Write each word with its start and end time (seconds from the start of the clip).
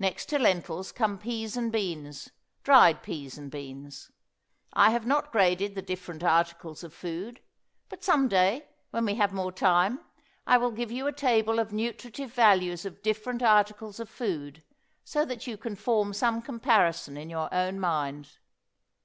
Next 0.00 0.28
to 0.30 0.38
lentils 0.40 0.90
come 0.90 1.16
peas 1.16 1.56
and 1.56 1.70
beans, 1.70 2.30
dried 2.64 3.04
peas 3.04 3.38
and 3.38 3.48
beans. 3.52 4.10
I 4.72 4.90
have 4.90 5.06
not 5.06 5.30
graded 5.30 5.76
the 5.76 5.80
different 5.82 6.24
articles 6.24 6.82
of 6.82 6.92
food, 6.92 7.40
but 7.88 8.02
some 8.02 8.26
day 8.26 8.66
when 8.90 9.04
we 9.04 9.14
have 9.14 9.32
more 9.32 9.52
time 9.52 10.00
I 10.44 10.56
will 10.58 10.72
give 10.72 10.90
you 10.90 11.06
a 11.06 11.12
table 11.12 11.60
of 11.60 11.72
nutritive 11.72 12.32
values 12.32 12.84
of 12.84 13.00
different 13.00 13.44
articles 13.44 14.00
of 14.00 14.08
food 14.08 14.64
so 15.04 15.24
that 15.24 15.46
you 15.46 15.56
can 15.56 15.76
form 15.76 16.12
some 16.14 16.42
comparison 16.42 17.16
in 17.16 17.30
your 17.30 17.48
own 17.54 17.78
mind. 17.78 18.38